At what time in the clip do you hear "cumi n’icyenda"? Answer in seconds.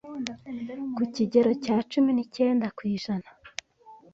1.91-2.65